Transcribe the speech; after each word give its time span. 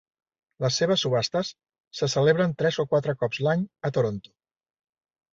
Les 0.63 0.77
seves 0.81 1.01
subhastes 1.05 1.51
se 1.99 2.09
celebren 2.13 2.55
tres 2.61 2.79
o 2.85 2.85
quatre 2.93 3.15
cops 3.19 3.41
l'any 3.49 3.67
a 3.91 3.93
Toronto. 3.99 4.33